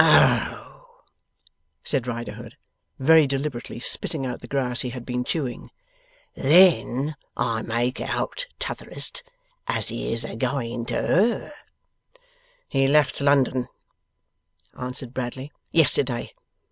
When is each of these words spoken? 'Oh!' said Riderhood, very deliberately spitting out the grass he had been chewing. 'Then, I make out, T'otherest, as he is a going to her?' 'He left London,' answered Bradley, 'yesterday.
'Oh!' 0.03 0.97
said 1.83 2.07
Riderhood, 2.07 2.57
very 2.97 3.27
deliberately 3.27 3.79
spitting 3.79 4.25
out 4.25 4.41
the 4.41 4.47
grass 4.47 4.81
he 4.81 4.89
had 4.89 5.05
been 5.05 5.23
chewing. 5.23 5.69
'Then, 6.33 7.15
I 7.37 7.61
make 7.61 8.01
out, 8.01 8.47
T'otherest, 8.57 9.21
as 9.67 9.89
he 9.89 10.11
is 10.11 10.25
a 10.25 10.35
going 10.35 10.87
to 10.87 10.95
her?' 10.95 11.53
'He 12.69 12.87
left 12.87 13.21
London,' 13.21 13.67
answered 14.75 15.13
Bradley, 15.13 15.51
'yesterday. 15.69 16.31